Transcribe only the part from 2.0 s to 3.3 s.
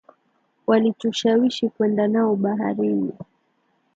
nao baharini